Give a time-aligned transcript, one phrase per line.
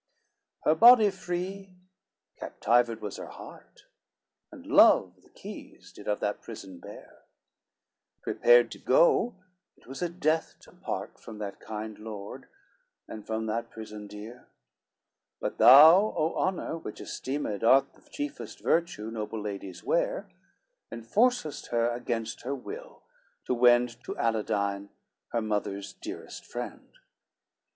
[0.01, 1.75] LVIII Her body free,
[2.39, 3.85] captivated was her heart,
[4.51, 7.21] And love the keys did of that prison bear,
[8.23, 9.35] Prepared to go,
[9.77, 12.47] it was a death to part From that kind Lord,
[13.07, 14.47] and from that prison dear,
[15.39, 20.31] But thou, O honor, which esteemed art The chiefest virtue noble ladies wear,
[20.91, 23.03] Enforcest her against her will,
[23.45, 24.89] to wend To Aladine,
[25.27, 26.89] her mother's dearest friend.